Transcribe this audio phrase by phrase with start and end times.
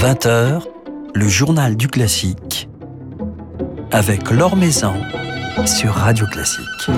[0.00, 0.62] 20h,
[1.14, 2.70] le journal du classique
[3.92, 4.94] avec Laure Maison
[5.66, 6.90] sur Radio Classique.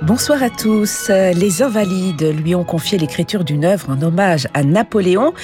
[0.00, 1.10] Bonsoir à tous.
[1.10, 5.34] Les Invalides lui ont confié l'écriture d'une œuvre en hommage à Napoléon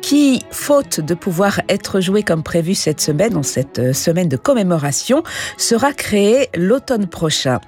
[0.00, 4.36] qui, faute de pouvoir être joué comme prévu cette semaine, en cette euh, semaine de
[4.36, 5.22] commémoration,
[5.56, 7.60] sera créé l'automne prochain.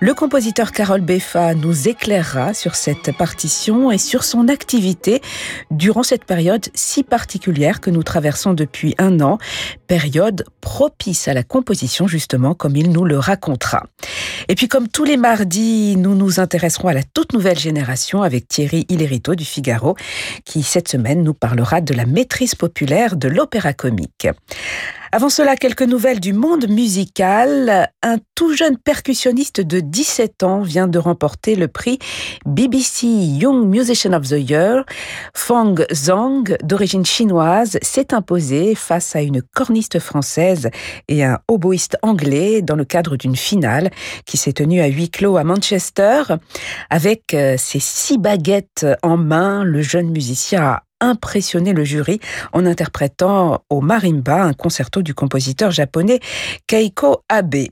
[0.00, 5.20] Le compositeur Carole Beffa nous éclairera sur cette partition et sur son activité
[5.70, 9.38] durant cette période si particulière que nous traversons depuis un an,
[9.86, 13.84] période propice à la composition justement, comme il nous le racontera.
[14.48, 18.48] Et puis comme tous les mardis, nous nous intéresserons à la toute nouvelle génération avec
[18.48, 19.96] Thierry Hillerito du Figaro,
[20.44, 24.28] qui cette semaine nous parlera de la maîtrise populaire de l'opéra comique.
[25.12, 27.90] Avant cela, quelques nouvelles du monde musical.
[28.02, 31.98] Un tout jeune percussionniste de 17 ans vient de remporter le prix
[32.44, 34.84] BBC Young Musician of the Year.
[35.32, 40.70] Fang Zhang, d'origine chinoise, s'est imposé face à une corniste française
[41.08, 43.90] et un oboïste anglais dans le cadre d'une finale
[44.26, 46.24] qui s'est tenue à huis clos à Manchester.
[46.90, 52.20] Avec euh, ses six baguettes en main, le jeune musicien a impressionné le jury
[52.52, 56.20] en interprétant au marimba un concerto du compositeur japonais
[56.66, 57.66] Keiko Abe.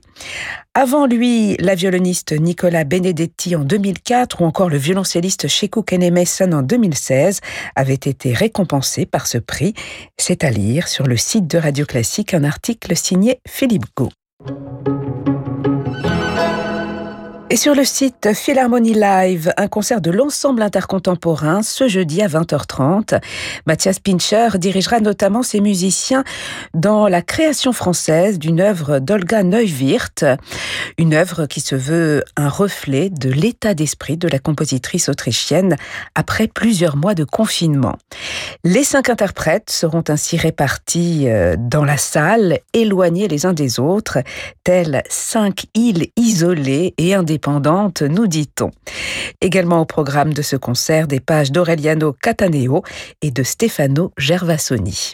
[0.73, 6.61] Avant lui, la violoniste Nicola Benedetti en 2004 ou encore le violoncelliste Sheku Kenemeson en
[6.61, 7.39] 2016
[7.75, 9.73] avaient été récompensés par ce prix.
[10.17, 14.09] C'est à lire sur le site de Radio Classique un article signé Philippe Gau.
[17.55, 23.21] Et sur le site Philharmonie Live, un concert de l'ensemble intercontemporain ce jeudi à 20h30.
[23.65, 26.25] Mathias Pincher dirigera notamment ses musiciens
[26.73, 30.25] dans la création française d'une œuvre d'Olga Neuwirth,
[30.97, 35.77] une œuvre qui se veut un reflet de l'état d'esprit de la compositrice autrichienne
[36.13, 37.95] après plusieurs mois de confinement.
[38.65, 44.17] Les cinq interprètes seront ainsi répartis euh, dans la salle, éloignés les uns des autres,
[44.65, 47.44] tels cinq îles isolées et indépendantes
[48.01, 48.71] nous dit-on.
[49.41, 52.83] Également au programme de ce concert, des pages d'Aureliano Cataneo
[53.21, 55.13] et de Stefano Gervasoni.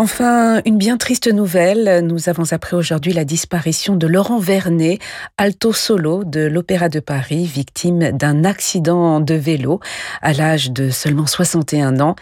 [0.00, 2.06] Enfin, une bien triste nouvelle.
[2.06, 5.00] Nous avons appris aujourd'hui la disparition de Laurent Vernet,
[5.38, 9.80] alto solo de l'Opéra de Paris, victime d'un accident de vélo
[10.22, 12.14] à l'âge de seulement 61 ans.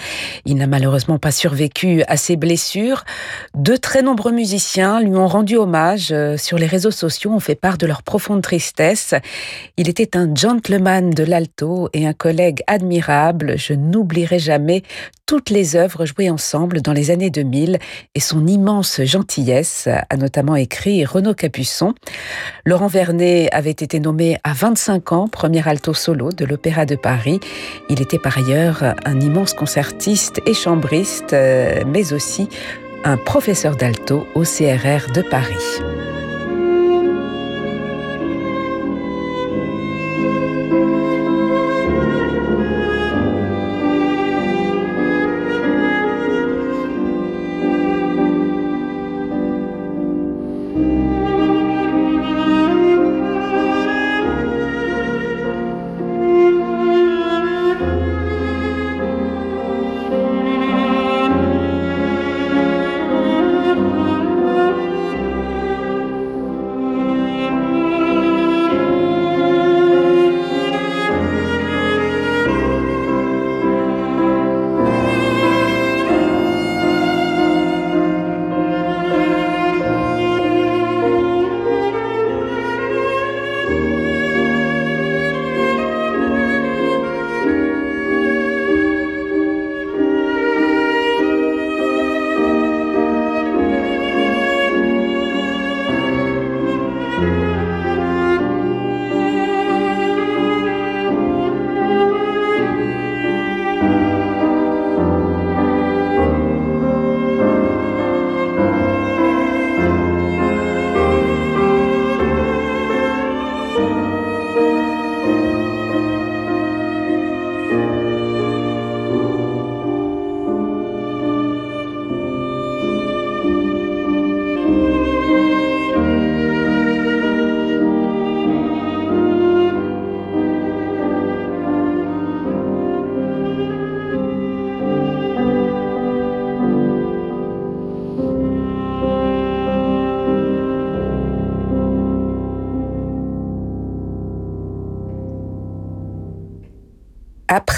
[0.46, 3.04] Il n'a malheureusement pas survécu à ses blessures.
[3.54, 7.76] De très nombreux musiciens lui ont rendu hommage sur les réseaux sociaux, ont fait part
[7.76, 9.12] de leur profonde tristesse.
[9.76, 13.58] Il était un gentleman de l'alto et un collègue admirable.
[13.58, 14.82] Je n'oublierai jamais
[15.26, 17.65] toutes les œuvres jouées ensemble dans les années 2000
[18.14, 21.94] et son immense gentillesse, a notamment écrit Renaud Capuçon.
[22.64, 27.40] Laurent Vernet avait été nommé à 25 ans premier alto solo de l'Opéra de Paris.
[27.88, 32.48] Il était par ailleurs un immense concertiste et chambriste, euh, mais aussi
[33.04, 35.80] un professeur d'alto au CRR de Paris.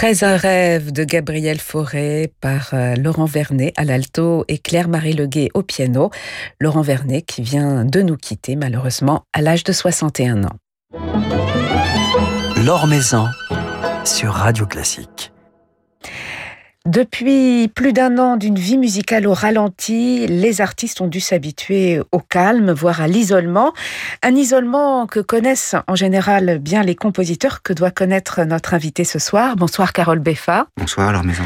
[0.01, 5.49] Après un rêve de Gabriel Fauré par euh, Laurent Vernet à l'alto et Claire-Marie Leguet
[5.55, 6.13] au piano.
[6.61, 10.57] Laurent Vernet qui vient de nous quitter malheureusement à l'âge de 61 ans.
[12.65, 13.27] L'Or Maison
[14.05, 15.33] sur Radio Classique.
[16.89, 22.21] Depuis plus d'un an d'une vie musicale au ralenti, les artistes ont dû s'habituer au
[22.21, 23.75] calme, voire à l'isolement.
[24.23, 29.19] Un isolement que connaissent en général bien les compositeurs que doit connaître notre invité ce
[29.19, 29.57] soir.
[29.57, 30.69] Bonsoir Carole Beffa.
[30.79, 31.43] Bonsoir alors maison.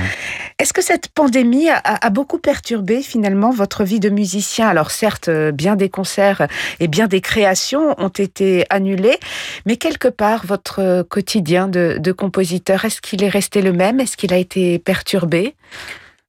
[0.60, 4.68] Est-ce que cette pandémie a, a, beaucoup perturbé finalement votre vie de musicien?
[4.68, 6.46] Alors certes, bien des concerts
[6.78, 9.18] et bien des créations ont été annulés,
[9.66, 13.98] mais quelque part votre quotidien de, de compositeur, est-ce qu'il est resté le même?
[13.98, 15.31] Est-ce qu'il a été perturbé?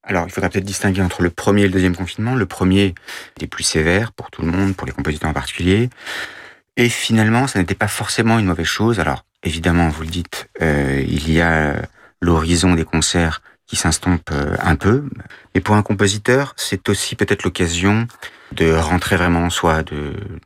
[0.06, 2.36] Alors, il faudra peut-être distinguer entre le premier et le deuxième confinement.
[2.36, 2.94] Le premier
[3.38, 5.90] était plus sévère pour tout le monde, pour les compositeurs en particulier.
[6.76, 9.00] Et finalement, ça n'était pas forcément une mauvaise chose.
[9.00, 11.82] Alors, évidemment, vous le dites, euh, il y a
[12.22, 15.06] l'horizon des concerts qui s'estompe euh, un peu.
[15.56, 18.08] Mais pour un compositeur, c'est aussi peut-être l'occasion
[18.52, 19.84] de rentrer vraiment en soi,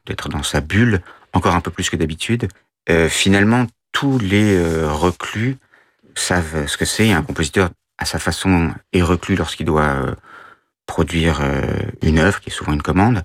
[0.05, 1.01] d'être dans sa bulle,
[1.33, 2.47] encore un peu plus que d'habitude.
[2.89, 5.57] Euh, finalement, tous les reclus
[6.13, 7.11] savent ce que c'est.
[7.11, 10.15] Un compositeur à sa façon est reclus lorsqu'il doit euh,
[10.85, 11.61] produire euh,
[12.01, 13.23] une œuvre, qui est souvent une commande.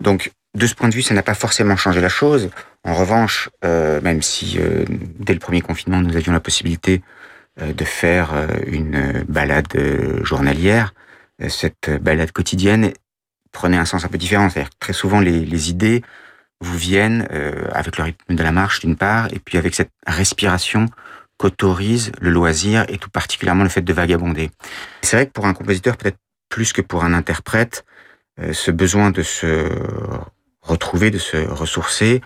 [0.00, 2.50] Donc, de ce point de vue, ça n'a pas forcément changé la chose.
[2.82, 4.84] En revanche, euh, même si euh,
[5.18, 7.02] dès le premier confinement, nous avions la possibilité
[7.60, 8.30] euh, de faire
[8.66, 9.68] une balade
[10.22, 10.94] journalière,
[11.48, 12.92] cette balade quotidienne
[13.52, 14.48] prenait un sens un peu différent.
[14.48, 16.02] C'est-à-dire que très souvent, les, les idées
[16.62, 17.28] vous viennent
[17.72, 20.86] avec le rythme de la marche, d'une part, et puis avec cette respiration
[21.38, 24.50] qu'autorise le loisir et tout particulièrement le fait de vagabonder.
[25.02, 26.18] C'est vrai que pour un compositeur, peut-être
[26.48, 27.84] plus que pour un interprète,
[28.40, 29.68] euh, ce besoin de se
[30.62, 32.20] retrouver, de se ressourcer,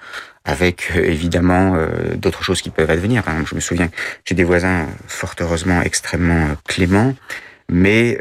[0.44, 3.22] avec euh, évidemment euh, d'autres choses qui peuvent advenir.
[3.46, 3.88] Je me souviens
[4.24, 7.14] j'ai des voisins fort heureusement extrêmement cléments,
[7.70, 8.18] mais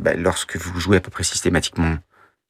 [0.00, 1.96] bah, lorsque vous jouez à peu près systématiquement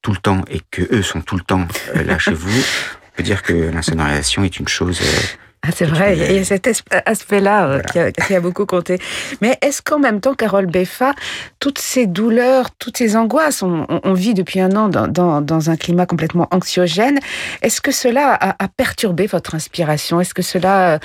[0.02, 3.22] tout le temps et que eux sont tout le temps là chez vous, on peut
[3.22, 5.00] dire que l'insonorisation est une chose
[5.64, 6.66] ah, c'est vrai, il y a cet
[7.06, 7.82] aspect-là voilà.
[7.84, 8.98] qui, a, qui, a, beaucoup compté.
[9.40, 11.14] Mais est-ce qu'en même temps, Carole Beffa,
[11.60, 15.70] toutes ces douleurs, toutes ces angoisses, on, on vit depuis un an dans, dans, dans,
[15.70, 17.20] un climat complètement anxiogène,
[17.62, 20.20] est-ce que cela a, a, perturbé votre inspiration?
[20.20, 20.98] Est-ce que cela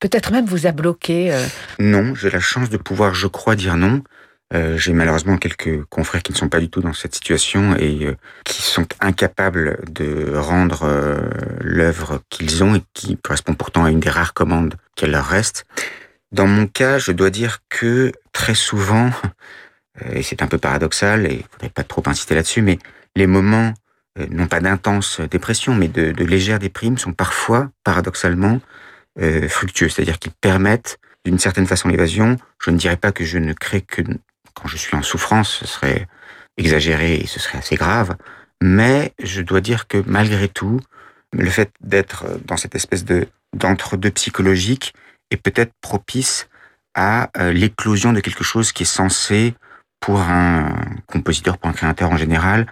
[0.00, 1.46] peut-être même vous a bloqué euh?
[1.78, 4.02] Non, j'ai la chance de pouvoir, je crois, dire non.
[4.52, 8.04] Euh, j'ai malheureusement quelques confrères qui ne sont pas du tout dans cette situation et
[8.04, 11.20] euh, qui sont incapables de rendre euh,
[11.60, 15.66] l'œuvre qu'ils ont et qui correspond pourtant à une des rares commandes qu'elle leur reste.
[16.32, 19.10] Dans mon cas, je dois dire que très souvent,
[20.02, 22.78] euh, et c'est un peu paradoxal et il faudrait pas trop insister là-dessus, mais
[23.14, 23.72] les moments
[24.18, 28.60] euh, non pas d'intense dépression, mais de, de légère déprime sont parfois, paradoxalement,
[29.48, 32.38] fructueux, c'est-à-dire qu'ils permettent d'une certaine façon l'évasion.
[32.64, 34.02] Je ne dirais pas que je ne crée que
[34.60, 36.06] quand je suis en souffrance, ce serait
[36.56, 38.16] exagéré et ce serait assez grave.
[38.62, 40.80] Mais je dois dire que malgré tout,
[41.32, 43.26] le fait d'être dans cette espèce de
[43.56, 44.94] d'entre-deux psychologique
[45.30, 46.48] est peut-être propice
[46.94, 49.54] à euh, l'éclosion de quelque chose qui est censé,
[50.00, 50.76] pour un
[51.06, 52.66] compositeur, pour un créateur en général,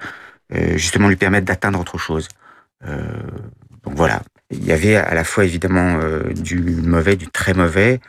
[0.55, 2.29] euh, justement lui permettre d'atteindre autre chose.
[2.85, 3.03] Euh,
[3.85, 5.99] donc voilà, il y avait à la fois évidemment
[6.35, 8.01] du mauvais, du très mauvais,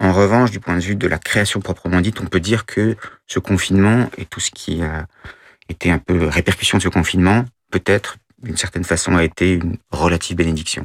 [0.00, 2.96] en revanche, du point de vue de la création proprement dite, on peut dire que
[3.26, 5.06] ce confinement et tout ce qui a
[5.68, 10.36] été un peu répercussion de ce confinement, peut-être d'une certaine façon a été une relative
[10.36, 10.84] bénédiction.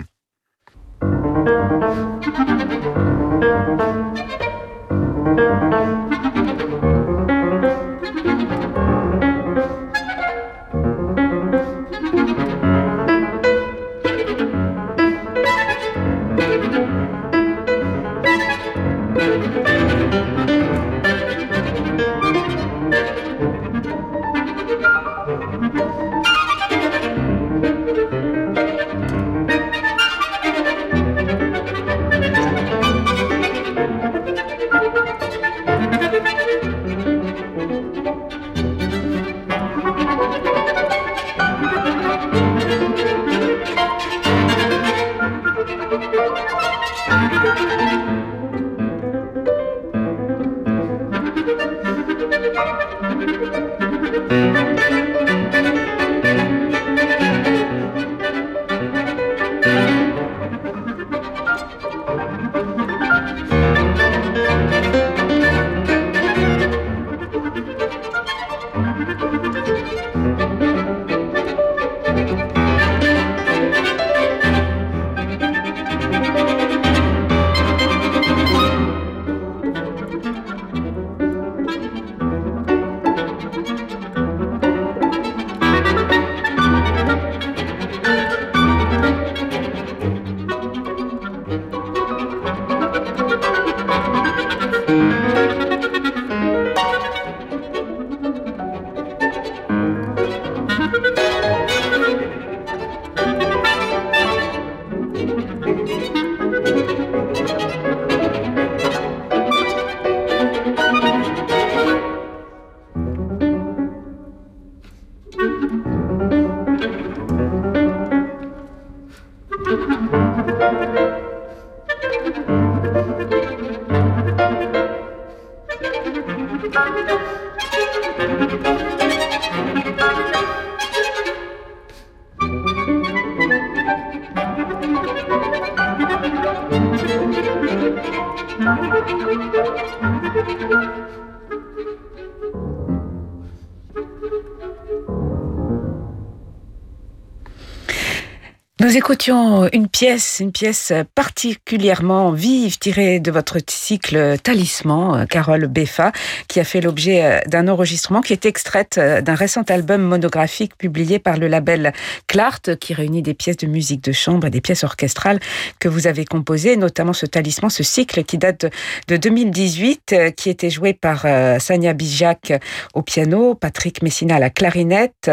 [148.94, 156.12] Nous écoutions une pièce, une pièce particulièrement vive tirée de votre cycle Talisman, Carole Beffa,
[156.48, 160.78] qui a fait l'objet euh, d'un enregistrement qui est extraite euh, d'un récent album monographique
[160.78, 161.92] publié par le label
[162.28, 165.40] Clart, qui réunit des pièces de musique de chambre et des pièces orchestrales
[165.80, 168.68] que vous avez composées, notamment ce Talisman, ce cycle qui date
[169.08, 171.26] de 2018, euh, qui était joué par
[171.60, 172.54] Sanya Bijak
[172.94, 175.32] au piano, Patrick Messina à la clarinette,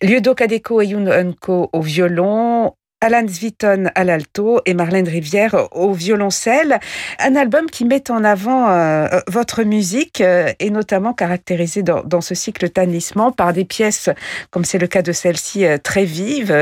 [0.00, 2.72] Liudo Kadeko et Yun Unko au violon,
[3.06, 6.80] Alan Sviton à l'alto et Marlène Rivière au violoncelle.
[7.20, 12.34] Un album qui met en avant euh, votre musique euh, et notamment caractérisé dans, ce
[12.34, 14.10] cycle tannissement par des pièces,
[14.50, 16.52] comme c'est le cas de celle-ci, euh, très vives,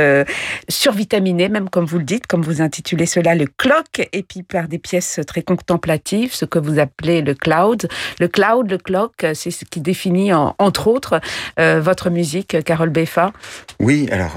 [0.69, 4.69] survitaminées même comme vous le dites, comme vous intitulez cela le clock, et puis par
[4.69, 7.89] des pièces très contemplatives, ce que vous appelez le cloud.
[8.21, 11.21] Le cloud, le clock, c'est ce qui définit entre autres
[11.57, 13.33] votre musique, Carole Beffa.
[13.81, 14.37] Oui, alors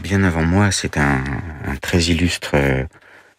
[0.00, 2.56] bien avant moi, c'est un un très illustre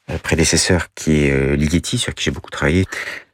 [0.10, 2.86] euh, prédécesseur qui est euh, Ligeti, sur qui j'ai beaucoup travaillé,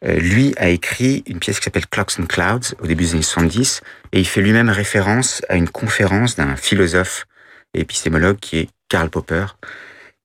[0.06, 3.22] euh, lui a écrit une pièce qui s'appelle Clocks and Clouds au début des années
[3.22, 3.82] 70
[4.12, 7.26] et il fait lui-même référence à une conférence d'un philosophe
[7.74, 9.46] et épistémologue qui est Karl Popper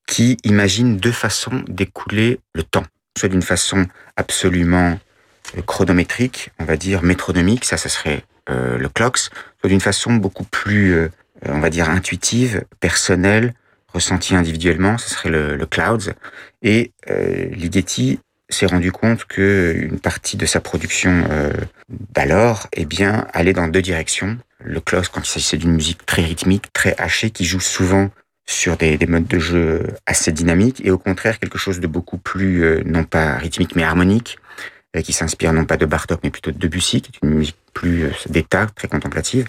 [0.07, 2.85] qui imagine deux façons d'écouler le temps,
[3.17, 4.99] soit d'une façon absolument
[5.67, 9.31] chronométrique, on va dire métronomique, ça, ça serait le clocks,
[9.61, 11.09] soit d'une façon beaucoup plus,
[11.47, 13.55] on va dire, intuitive, personnelle,
[13.93, 16.13] ressenti individuellement, ce serait le, Clouds.
[16.63, 18.19] Et euh, Ligeti
[18.49, 21.53] s'est rendu compte que une partie de sa production euh,
[21.89, 24.39] d'alors, eh bien, allait dans deux directions.
[24.63, 28.11] Le Clouds, quand il s'agissait d'une musique très rythmique, très hachée, qui joue souvent
[28.45, 32.19] sur des, des, modes de jeu assez dynamiques, et au contraire quelque chose de beaucoup
[32.19, 34.39] plus, euh, non pas rythmique, mais harmonique,
[35.05, 38.11] qui s'inspire non pas de Bartok, mais plutôt de Debussy, qui est une musique plus
[38.29, 39.49] d'état, très contemplative.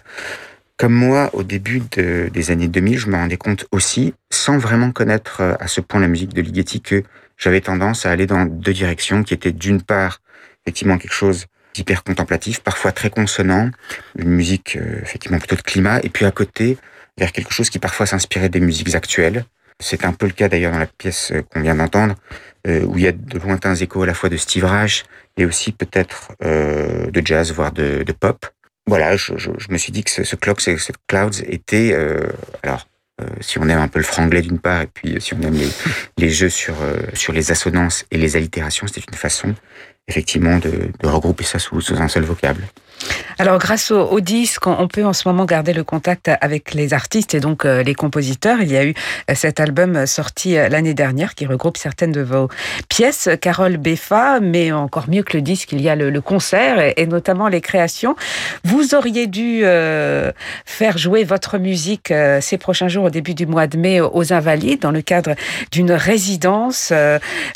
[0.78, 5.42] Comme moi, au début des années 2000, je me rendais compte aussi, sans vraiment connaître
[5.42, 7.04] euh, à ce point la musique de Ligeti, que
[7.38, 10.22] j'avais tendance à aller dans deux directions, qui étaient d'une part,
[10.66, 13.70] effectivement, quelque chose d'hyper contemplatif, parfois très consonant,
[14.18, 16.78] une musique euh, effectivement plutôt de climat, et puis à côté,
[17.20, 19.46] vers quelque chose qui parfois s'inspirait des musiques actuelles.
[19.80, 22.16] C'est un peu le cas d'ailleurs dans la pièce euh, qu'on vient d'entendre,
[22.66, 25.04] où il y a de lointains échos à la fois de Steve Reich
[25.36, 28.46] et aussi peut-être de jazz, voire de pop
[28.88, 32.28] voilà, je, je, je, me suis dit que ce, ce Clocks ce Clouds était, euh,
[32.64, 32.88] alors,
[33.22, 35.54] euh, si on aime un peu le franglais d'une part, et puis si on aime
[35.54, 35.70] les,
[36.18, 39.56] les jeux sur, euh, sur les assonances et les allitérations, c'était une façon,
[40.08, 42.68] effectivement, de, de regrouper ça sous, sous un seul vocable.
[43.40, 47.34] Alors, grâce au, disque, on peut en ce moment garder le contact avec les artistes
[47.34, 48.62] et donc euh, les compositeurs.
[48.62, 48.94] Il y a eu
[49.30, 52.48] euh, cet album sorti euh, l'année dernière qui regroupe certaines de vos
[52.90, 57.06] pièces, Carole Beffa, mais encore mieux que le disque, il y a le, concert et,
[57.08, 58.16] notamment les créations.
[58.64, 59.64] Vous auriez dû
[60.66, 64.82] faire jouer votre musique ces prochains jours au début du mois de mai aux Invalides
[64.82, 65.36] dans le cadre
[65.72, 66.94] d'une résidence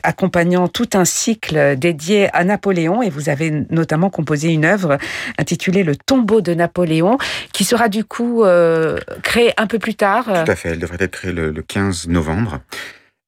[0.03, 4.97] accompagnant tout un cycle dédié à Napoléon et vous avez notamment composé une œuvre
[5.38, 7.17] intitulée Le tombeau de Napoléon,
[7.53, 10.25] qui sera du coup euh, créée un peu plus tard.
[10.25, 12.60] Tout à fait, elle devrait être créée le, le 15 novembre.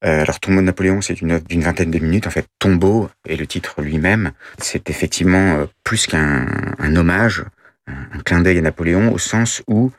[0.05, 2.27] Euh, alors, Tombeau de Napoléon, c'est une œuvre d'une vingtaine de minutes.
[2.27, 6.45] En fait, Tombeau et le titre lui-même, c'est effectivement euh, plus qu'un
[6.79, 7.43] un hommage,
[7.87, 9.91] un, clin d'œil à Napoléon, au sens où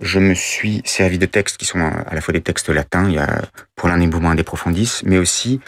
[0.00, 3.14] je me suis servi de textes qui sont à la fois des textes latins, il
[3.14, 3.42] y a
[3.76, 5.60] pour l'un des mouvements un des profondis, mais aussi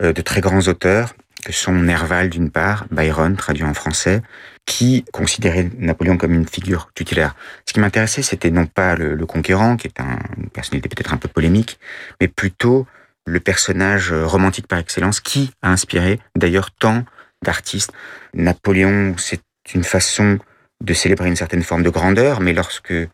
[0.00, 4.22] de très grands auteurs, que sont Nerval d'une part, Byron, traduit en français,
[4.66, 7.36] qui considérait Napoléon comme une figure tutélaire.
[7.66, 11.18] Ce qui m'intéressait, c'était non pas le, conquérant, qui est un, une personnalité peut-être un
[11.18, 11.78] peu polémique,
[12.20, 12.86] mais plutôt
[13.26, 17.04] le personnage romantique par excellence qui a inspiré d'ailleurs tant
[17.42, 17.92] d'artistes.
[18.34, 19.42] Napoléon, c'est
[19.74, 20.38] une façon
[20.82, 23.08] de célébrer une certaine forme de grandeur, mais lorsque euh,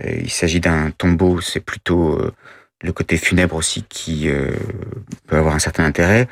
[0.00, 2.32] il s'agit d'un tombeau, c'est plutôt euh,
[2.82, 4.52] le côté funèbre aussi qui euh,
[5.26, 6.28] peut avoir un certain intérêt.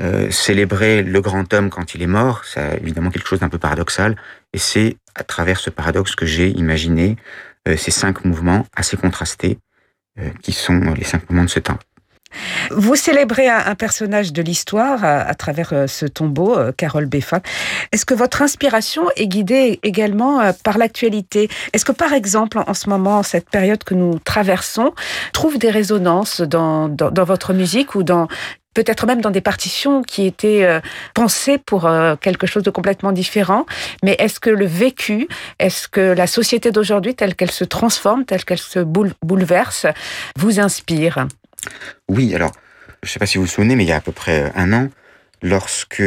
[0.00, 3.58] Euh, célébrer le grand homme quand il est mort, c'est évidemment quelque chose d'un peu
[3.58, 4.16] paradoxal,
[4.54, 7.16] et c'est à travers ce paradoxe que j'ai imaginé
[7.68, 9.58] euh, ces cinq mouvements assez contrastés,
[10.18, 11.78] euh, qui sont les cinq mouvements de ce temps.
[12.70, 17.40] Vous célébrez un, personnage de l'histoire à, travers ce tombeau, Carole Beffa.
[17.90, 21.48] Est-ce que votre inspiration est guidée également par l'actualité?
[21.72, 24.94] Est-ce que, par exemple, en ce moment, cette période que nous traversons,
[25.32, 26.94] trouve des résonances dans
[27.26, 28.28] votre musique ou dans
[28.74, 30.80] peut-être même dans des partitions qui étaient euh,
[31.14, 33.66] pensées pour euh, quelque chose de complètement différent.
[34.02, 38.44] Mais est-ce que le vécu, est-ce que la société d'aujourd'hui, telle qu'elle se transforme, telle
[38.44, 39.86] qu'elle se bouleverse,
[40.36, 41.26] vous inspire?
[42.08, 42.52] Oui, alors,
[43.02, 44.52] je ne sais pas si vous vous souvenez, mais il y a à peu près
[44.54, 44.88] un an,
[45.42, 46.02] lorsque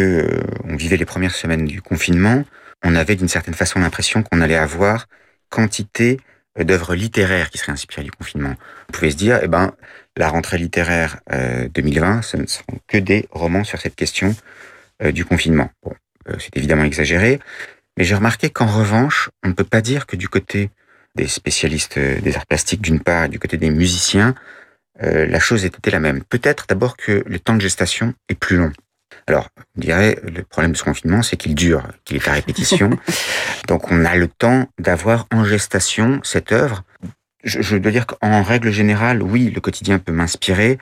[0.63, 2.43] on vivait les premières semaines du confinement,
[2.83, 5.07] on avait d'une certaine façon l'impression qu'on allait avoir
[5.49, 6.19] quantité
[6.59, 8.53] d'œuvres littéraires qui seraient inspirées du confinement.
[8.89, 9.73] On pouvait se dire, eh ben,
[10.17, 11.19] la rentrée littéraire
[11.73, 14.35] 2020, euh, ce ne seront que des romans sur cette question
[15.01, 15.69] euh, du confinement.
[15.83, 15.93] Bon,
[16.29, 17.39] euh, c'est évidemment exagéré,
[17.97, 20.69] mais j'ai remarqué qu'en revanche, on ne peut pas dire que du côté
[21.15, 24.33] des spécialistes des arts plastiques d'une part et du côté des musiciens,
[24.99, 26.23] la chose ait été la même.
[26.23, 28.71] Peut-être d'abord que le temps de gestation est plus long.
[29.27, 32.97] Alors, on dirait, le problème de ce confinement, c'est qu'il dure, qu'il est à répétition.
[33.67, 36.83] Donc, on a le temps d'avoir en gestation cette œuvre.
[37.43, 40.77] Je, dois dire qu'en règle générale, oui, le quotidien peut m'inspirer.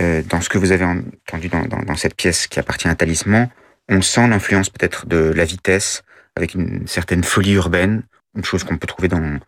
[0.00, 3.48] Euh, dans ce que vous avez entendu dans, cette pièce qui appartient à Talisman,
[3.88, 6.02] on sent l'influence peut-être de la vitesse,
[6.36, 8.02] avec une certaine folie urbaine,
[8.36, 9.38] une chose qu'on peut trouver dans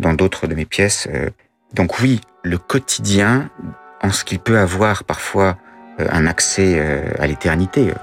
[0.00, 1.06] dans d'autres de mes pièces.
[1.14, 1.30] Euh.
[1.72, 3.48] donc oui, le quotidien,
[4.02, 5.56] en ce qu'il peut avoir parfois
[6.00, 7.90] euh, un accès euh, à l'éternité.
[7.90, 7.94] Euh,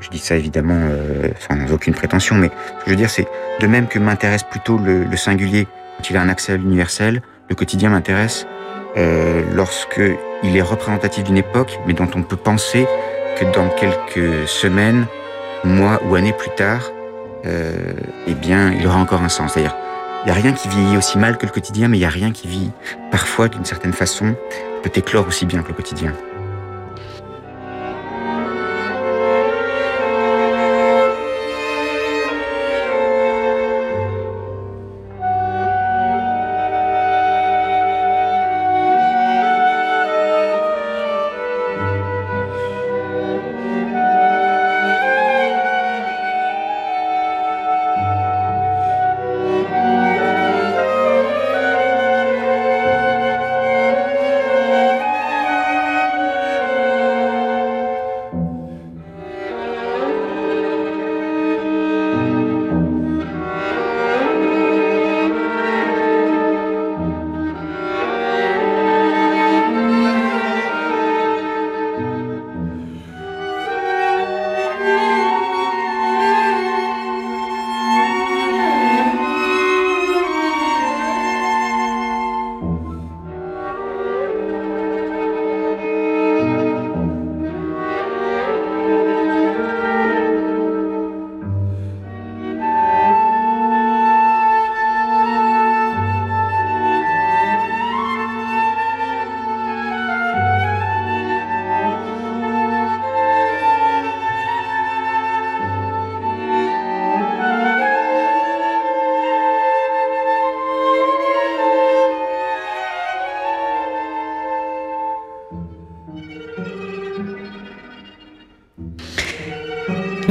[0.00, 0.90] je dis ça évidemment
[1.38, 3.26] sans aucune prétention, mais ce que je veux dire, c'est
[3.60, 5.66] de même que m'intéresse plutôt le, singulier
[6.04, 8.46] quand il a un accès à l'universel, le quotidien m'intéresse
[8.98, 10.02] euh, lorsque
[10.42, 12.86] il est représentatif d'une époque, mais dont on peut penser
[13.38, 15.06] que dans quelques semaines,
[15.64, 16.90] mois ou années plus tard,
[17.46, 17.94] euh,
[18.26, 19.54] eh bien, il aura encore un sens.
[19.54, 19.74] C'est-à-dire,
[20.22, 22.10] il n'y a rien qui vieillit aussi mal que le quotidien, mais il n'y a
[22.10, 22.70] rien qui vit
[23.10, 24.34] parfois d'une certaine façon,
[24.82, 26.12] peut éclore aussi bien que le quotidien.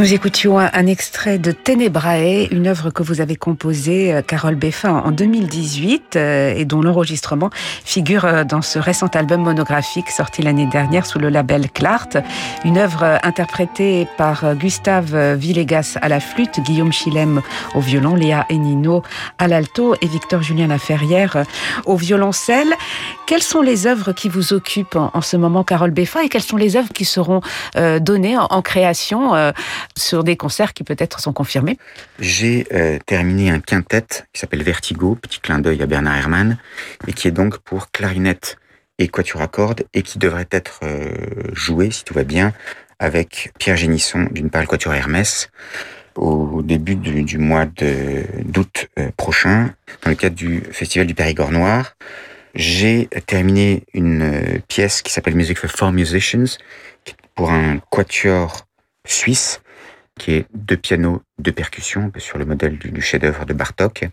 [0.03, 5.01] Nous écoutions un, extrait de Ténébrae, une œuvre que vous avez composée, euh, Carole Beffin,
[5.05, 7.49] en 2018 euh, et dont l'enregistrement
[7.85, 12.17] figure euh, dans ce récent album monographique sorti l'année dernière sous le label Clart.
[12.65, 17.41] Une œuvre interprétée par Gustave Villegas à la flûte, Guillaume Chilem
[17.73, 19.03] au violon, Léa Enino
[19.37, 21.45] à l'alto et Victor Julien Laferrière
[21.85, 22.73] au violoncelle.
[23.25, 26.57] Quelles sont les œuvres qui vous occupent en, ce moment, Carole Beffin, et quelles sont
[26.57, 27.39] les œuvres qui seront
[28.01, 29.53] données en, création
[29.97, 31.77] sur des concerts qui peut-être sont confirmés
[32.19, 36.58] J'ai euh, terminé un quintet qui s'appelle Vertigo, petit clin d'œil à Bernard Herrmann,
[37.08, 38.58] et qui est donc pour clarinette
[38.99, 41.12] et quatuor à cordes, et qui devrait être euh,
[41.53, 42.53] joué, si tout va bien,
[42.99, 45.49] avec Pierre Génisson d'une part le quatuor Hermès
[46.15, 51.95] au début du, mois d'août euh, prochain, dans le cadre du Festival du Périgord Noir.
[52.53, 56.60] J'ai terminé une pièce qui s'appelle Music for Four Musicians,
[57.36, 58.67] pour un quatuor
[59.06, 59.62] suisse
[60.19, 64.06] qui est deux pianos, deux percussions, sur le modèle du, chef-d'œuvre de Bartok.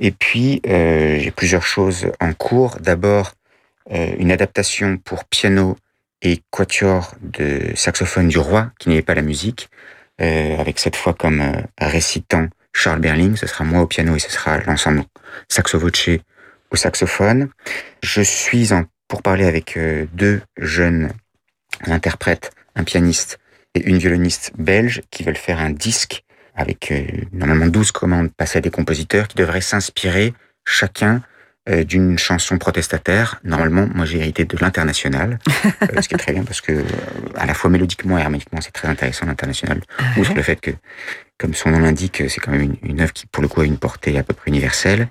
[0.00, 2.78] Et puis, euh, j'ai plusieurs choses en cours.
[2.80, 3.32] D'abord,
[3.92, 5.76] euh, une adaptation pour piano
[6.22, 9.68] et quatuor de saxophone du roi, qui n'est pas la musique,
[10.20, 11.42] euh, avec cette fois comme
[11.78, 13.36] récitant Charles Berling.
[13.36, 15.04] Ce sera moi au piano et ce sera l'ensemble
[15.48, 16.08] saxo voce
[16.70, 17.50] au saxophone.
[18.02, 19.78] Je suis en pour parler avec
[20.14, 21.12] deux jeunes
[21.86, 23.38] interprètes, un pianiste
[23.74, 28.58] et une violoniste belge qui veulent faire un disque avec euh, normalement 12 commandes passées
[28.58, 30.32] à des compositeurs qui devraient s'inspirer
[30.64, 31.22] chacun
[31.70, 33.40] euh, d'une chanson protestataire.
[33.42, 35.38] Normalement, moi j'ai hérité de l'international,
[35.82, 36.82] euh, ce qui est très bien parce que euh,
[37.36, 39.80] à la fois mélodiquement et harmoniquement, c'est très intéressant l'international.
[39.98, 40.72] Ah Outre le fait que,
[41.38, 43.64] comme son nom l'indique, c'est quand même une, une œuvre qui, pour le coup, a
[43.64, 45.08] une portée à peu près universelle.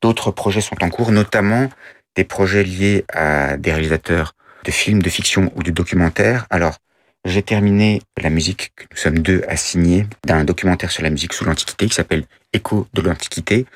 [0.00, 1.68] D'autres projets sont en cours, notamment
[2.16, 4.34] des projets liés à des réalisateurs
[4.64, 6.46] de films, de fiction ou de documentaires.
[6.48, 6.78] Alors,
[7.24, 11.32] j'ai terminé la musique que nous sommes deux à signer d'un documentaire sur la musique
[11.32, 13.66] sous l'Antiquité qui s'appelle Écho de l'Antiquité,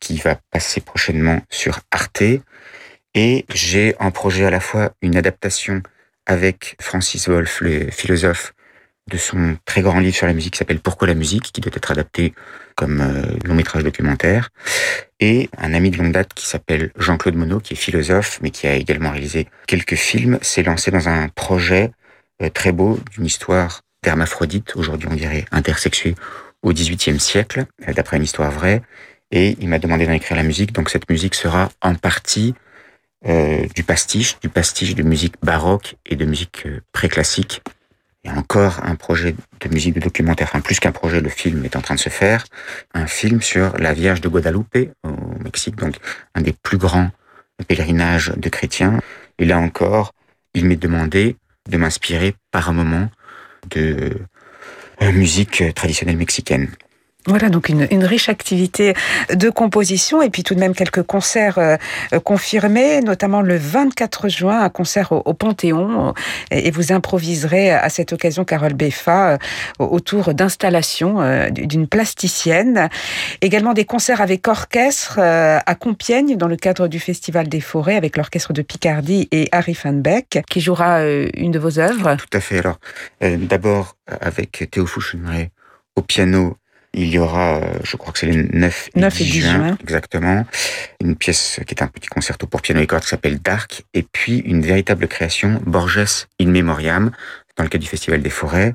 [0.00, 2.22] qui va passer prochainement sur Arte.
[3.14, 5.82] Et j'ai en projet à la fois une adaptation
[6.26, 8.54] avec Francis Wolff, le philosophe,
[9.06, 11.72] de son très grand livre sur la musique qui s'appelle Pourquoi la musique, qui doit
[11.74, 12.32] être adapté
[12.74, 14.48] comme euh, long métrage documentaire,
[15.20, 18.66] et un ami de longue date qui s'appelle Jean-Claude Monod, qui est philosophe, mais qui
[18.66, 21.92] a également réalisé quelques films, s'est lancé dans un projet
[22.52, 26.14] très beau d'une histoire d'hermaphrodite, aujourd'hui on dirait intersexuée,
[26.64, 28.82] au XVIIIe siècle, euh, d'après une histoire vraie,
[29.30, 32.54] et il m'a demandé d'en écrire la musique, donc cette musique sera en partie
[33.26, 37.62] euh, du pastiche, du pastiche de musique baroque et de musique euh, préclassique.
[38.22, 41.28] Il y a encore un projet de musique de documentaire, enfin plus qu'un projet, le
[41.28, 42.44] film est en train de se faire,
[42.94, 45.96] un film sur la Vierge de Guadalupe au Mexique, donc
[46.34, 47.10] un des plus grands
[47.68, 48.98] pèlerinages de chrétiens.
[49.38, 50.12] Et là encore,
[50.54, 51.36] il m'est demandé
[51.68, 53.10] de m'inspirer par un moment
[53.70, 54.10] de
[55.02, 56.68] euh, musique traditionnelle mexicaine.
[57.26, 58.94] Voilà, donc une, une, riche activité
[59.32, 61.76] de composition et puis tout de même quelques concerts euh,
[62.22, 66.12] confirmés, notamment le 24 juin, un concert au, Panthéon.
[66.50, 69.38] Et, et, vous improviserez à cette occasion, Carole Beffa, euh,
[69.78, 72.88] autour d'installations euh, d'une plasticienne.
[73.40, 77.96] Également des concerts avec orchestre euh, à Compiègne, dans le cadre du Festival des Forêts,
[77.96, 82.16] avec l'orchestre de Picardie et Harry Fanbeck, qui jouera euh, une de vos œuvres.
[82.16, 82.58] Tout à fait.
[82.58, 82.78] Alors,
[83.20, 85.50] d'abord, avec Théo Fouchonneray
[85.96, 86.56] au piano
[86.94, 89.54] il y aura, je crois que c'est les 9 et 9 10, et 10 juin,
[89.54, 90.46] juin, exactement,
[91.00, 94.02] une pièce qui est un petit concerto pour piano et cordes qui s'appelle Dark, et
[94.02, 97.10] puis une véritable création, Borges in Memoriam,
[97.56, 98.74] dans le cadre du Festival des Forêts.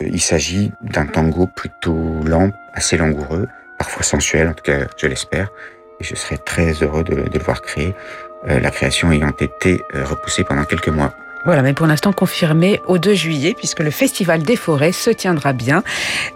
[0.00, 3.48] Il s'agit d'un tango plutôt lent, assez langoureux,
[3.78, 5.50] parfois sensuel, en tout cas je l'espère,
[6.00, 7.94] et je serai très heureux de, de le voir créer,
[8.48, 11.14] euh, la création ayant été euh, repoussée pendant quelques mois.
[11.46, 15.52] Voilà, mais pour l'instant confirmé au 2 juillet, puisque le Festival des Forêts se tiendra
[15.52, 15.84] bien.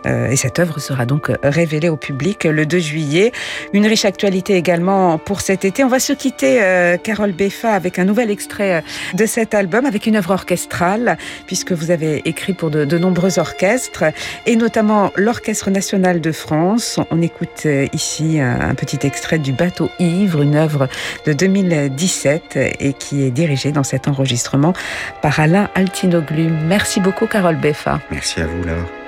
[0.07, 3.33] Euh, et cette œuvre sera donc révélée au public le 2 juillet.
[3.73, 5.83] Une riche actualité également pour cet été.
[5.83, 10.07] On va se quitter, euh, Carole Beffa, avec un nouvel extrait de cet album, avec
[10.07, 11.19] une œuvre orchestrale,
[11.49, 14.05] puisque vous avez écrit pour de, de nombreux orchestres,
[14.47, 17.01] et notamment l'Orchestre national de France.
[17.11, 20.87] On écoute ici un, un petit extrait du Bateau Ivre, une œuvre
[21.27, 24.73] de 2017 et qui est dirigée dans cet enregistrement
[25.23, 26.49] par Alain Altinoglu.
[26.49, 28.01] Merci beaucoup, Carole Beffa.
[28.11, 29.00] Merci à vous, Laure.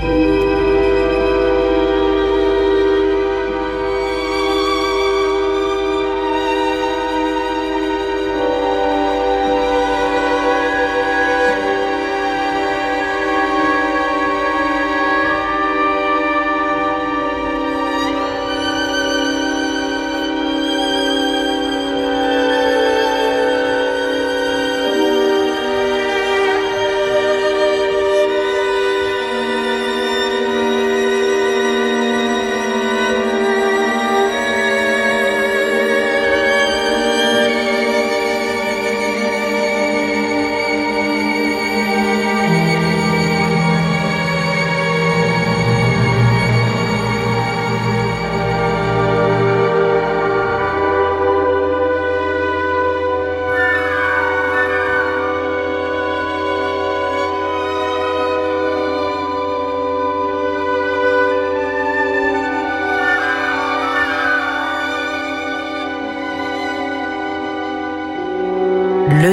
[0.00, 0.27] Le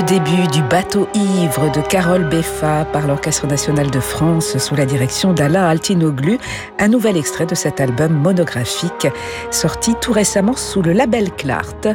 [0.05, 5.33] début du bateau ivre de Carole Beffa par l'Orchestre national de France sous la direction
[5.33, 6.37] d'Alain Altinoglu,
[6.77, 9.07] un nouvel extrait de cet album monographique
[9.49, 11.87] sorti tout récemment sous le label Clart.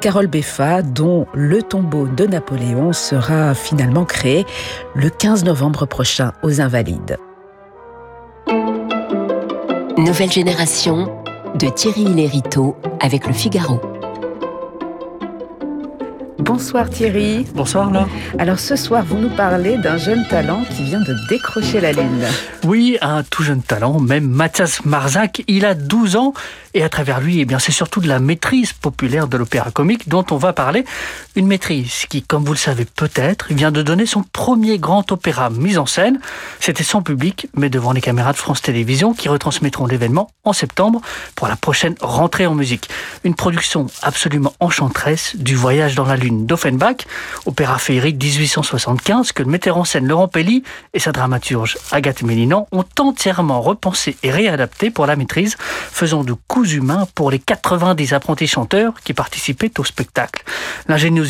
[0.00, 4.46] Carole Beffa, dont le tombeau de Napoléon sera finalement créé
[4.94, 7.18] le 15 novembre prochain aux Invalides.
[9.98, 11.10] Nouvelle génération
[11.56, 13.80] de Thierry Lériteau avec le Figaro.
[16.52, 17.46] Bonsoir Thierry.
[17.54, 18.08] Bonsoir Laure.
[18.36, 22.26] Alors ce soir, vous nous parlez d'un jeune talent qui vient de décrocher la Lune.
[22.64, 25.44] Oui, un tout jeune talent, même Mathias Marzak.
[25.46, 26.34] Il a 12 ans
[26.74, 30.08] et à travers lui, eh bien, c'est surtout de la maîtrise populaire de l'opéra comique
[30.08, 30.84] dont on va parler.
[31.40, 35.48] Une maîtrise qui, comme vous le savez peut-être, vient de donner son premier grand opéra
[35.48, 36.20] mis en scène.
[36.60, 41.00] C'était sans public, mais devant les caméras de France Télévisions qui retransmettront l'événement en septembre
[41.36, 42.90] pour la prochaine rentrée en musique.
[43.24, 47.06] Une production absolument enchanteresse du voyage dans la Lune d'Offenbach,
[47.46, 52.68] opéra féerique 1875 que le metteur en scène Laurent Pelly et sa dramaturge Agathe Mélinan
[52.70, 58.12] ont entièrement repensé et réadapté pour la maîtrise, faisant de coups humains pour les 90
[58.12, 60.44] apprentis chanteurs qui participaient au spectacle.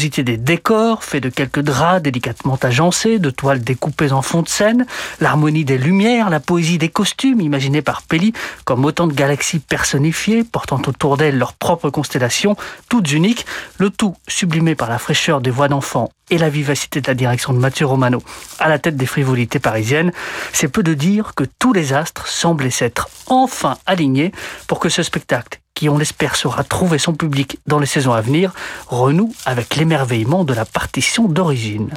[0.00, 4.86] Des décors, fait de quelques draps délicatement agencés, de toiles découpées en fond de scène,
[5.20, 8.32] l'harmonie des lumières, la poésie des costumes imaginés par Pelli
[8.64, 12.56] comme autant de galaxies personnifiées portant autour d'elles leur propre constellation,
[12.88, 13.44] toutes uniques,
[13.76, 17.52] le tout sublimé par la fraîcheur des voix d'enfants et la vivacité de la direction
[17.52, 18.22] de Mathieu Romano
[18.58, 20.12] à la tête des frivolités parisiennes,
[20.54, 24.32] c'est peu de dire que tous les astres semblaient s'être enfin alignés
[24.66, 28.20] pour que ce spectacle qui, on l'espère, saura trouver son public dans les saisons à
[28.20, 28.52] venir,
[28.88, 31.88] renoue avec l'émerveillement de la partition d'origine.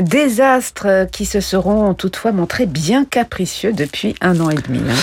[0.00, 4.80] Des astres qui se seront toutefois montrés bien capricieux depuis un an et demi.
[4.90, 4.96] Hein.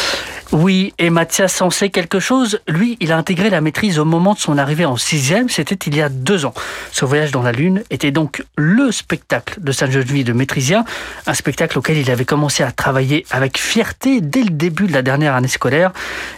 [0.53, 2.59] Oui, et Mathias en sait quelque chose.
[2.67, 5.95] Lui, il a intégré la maîtrise au moment de son arrivée en sixième, c'était il
[5.95, 6.53] y a deux ans.
[6.91, 10.85] Ce voyage dans la Lune était donc le spectacle de sa jeune vie de maîtrisien,
[11.25, 15.01] un spectacle auquel il avait commencé à travailler avec fierté dès le début de la
[15.01, 15.91] dernière année scolaire,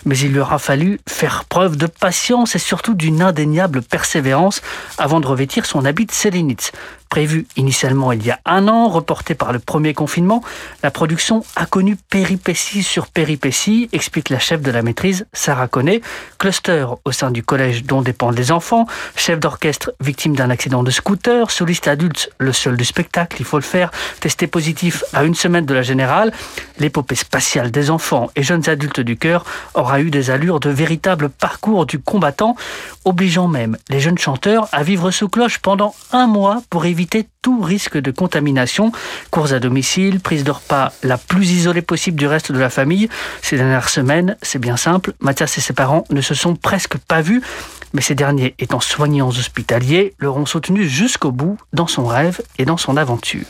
[0.06, 4.62] mais il lui aura fallu faire preuve de patience et surtout d'une indéniable persévérance
[4.97, 6.71] avant de revêtir son habit de sélénite.
[7.09, 10.43] Prévu initialement il y a un an, reporté par le premier confinement,
[10.83, 16.01] la production a connu péripéties sur péripéties, explique la chef de la maîtrise, Sarah Connet,
[16.39, 20.91] cluster au sein du collège dont dépendent les enfants, chef d'orchestre victime d'un accident de
[20.91, 25.35] scooter, soliste adulte, le seul du spectacle, il faut le faire, testé positif à une
[25.35, 26.33] semaine de la générale,
[26.79, 31.29] l'épopée spatiale des enfants et jeunes adultes du cœur aura eu des allures de véritable
[31.29, 32.55] parcours du combattant,
[33.05, 37.29] obligeant même les jeunes chanteurs à vivre sous cloche pendant un mois pour éviter activité
[37.45, 38.91] tout risque de contamination.
[39.29, 43.08] Cours à domicile, prise de repas la plus isolée possible du reste de la famille.
[43.43, 47.21] Ces dernières semaines, c'est bien simple, Mathias et ses parents ne se sont presque pas
[47.21, 47.43] vus
[47.95, 52.75] mais ces derniers, étant soignants hospitaliers, l'auront soutenu jusqu'au bout dans son rêve et dans
[52.75, 53.45] son aventure.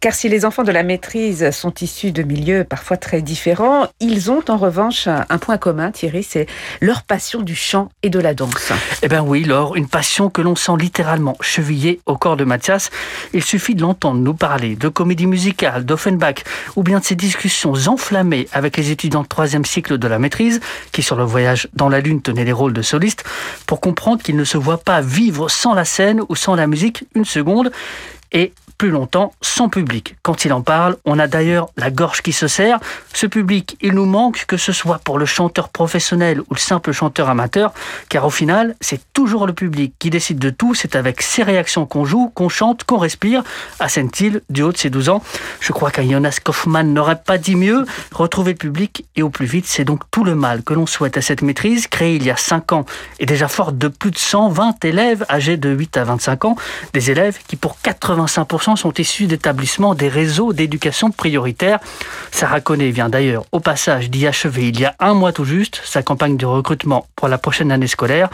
[0.00, 4.30] Car si les enfants de la maîtrise sont issus de milieux parfois très différents, ils
[4.30, 6.46] ont en revanche un point commun, Thierry, c'est
[6.80, 8.72] leur passion du chant et de la danse.
[9.02, 12.90] Eh bien oui, Laure, une passion que l'on sent littéralement chevillée au corps de Mathias.
[13.34, 16.44] Il suffit de l'entendre nous parler de comédie musicale, d'Offenbach,
[16.76, 20.60] ou bien de ses discussions enflammées avec les étudiants de troisième cycle de la maîtrise,
[20.92, 23.24] qui sur le voyage dans la Lune tenaient les rôles de solistes,
[23.66, 27.04] pour comprendre qu'il ne se voit pas vivre sans la scène ou sans la musique
[27.14, 27.72] une seconde.
[28.82, 30.16] Plus longtemps sans public.
[30.22, 32.80] Quand il en parle, on a d'ailleurs la gorge qui se serre.
[33.14, 36.90] Ce public, il nous manque, que ce soit pour le chanteur professionnel ou le simple
[36.90, 37.72] chanteur amateur,
[38.08, 40.74] car au final, c'est toujours le public qui décide de tout.
[40.74, 43.44] C'est avec ses réactions qu'on joue, qu'on chante, qu'on respire.
[43.78, 45.22] Assène-t-il du haut de ses 12 ans
[45.60, 47.86] Je crois qu'un Jonas Kaufmann n'aurait pas dit mieux.
[48.12, 51.16] Retrouver le public et au plus vite, c'est donc tout le mal que l'on souhaite
[51.16, 52.84] à cette maîtrise, créée il y a 5 ans
[53.20, 56.56] et déjà forte de plus de 120 élèves âgés de 8 à 25 ans.
[56.94, 61.78] Des élèves qui, pour 85%, sont issus d'établissements des réseaux d'éducation prioritaire.
[62.30, 65.80] Sarah Connet vient d'ailleurs au passage d'y achever il y a un mois tout juste
[65.84, 68.28] sa campagne de recrutement pour la prochaine année scolaire.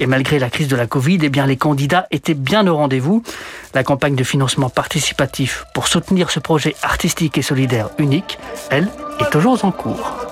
[0.00, 3.22] Et malgré la crise de la Covid, eh bien, les candidats étaient bien au rendez-vous.
[3.74, 8.38] La campagne de financement participatif pour soutenir ce projet artistique et solidaire unique,
[8.70, 8.88] elle,
[9.20, 10.26] est toujours en cours.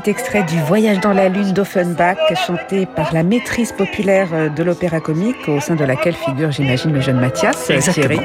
[0.00, 5.00] Petit extrait du Voyage dans la Lune d'Offenbach, chanté par la maîtrise populaire de l'opéra
[5.00, 8.20] comique, au sein de laquelle figure, j'imagine, le jeune Mathias Thierry,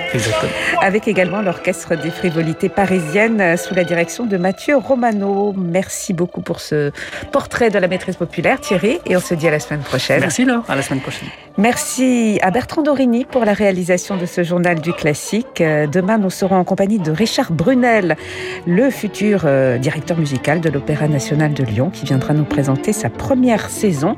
[0.81, 5.53] avec également l'orchestre des frivolités parisiennes sous la direction de Mathieu Romano.
[5.55, 6.91] Merci beaucoup pour ce
[7.31, 10.19] portrait de la maîtrise populaire, Thierry, et on se dit à la semaine prochaine.
[10.19, 11.29] Merci Laure, à la semaine prochaine.
[11.57, 15.61] Merci à Bertrand Dorini pour la réalisation de ce journal du classique.
[15.61, 18.17] Demain, nous serons en compagnie de Richard Brunel,
[18.65, 23.69] le futur euh, directeur musical de l'Opéra national Lyon, qui viendra nous présenter sa première
[23.69, 24.15] saison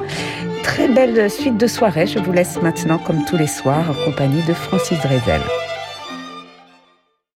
[0.64, 2.08] très belle suite de soirée.
[2.08, 5.42] Je vous laisse maintenant, comme tous les soirs, en compagnie de Francis Drezel.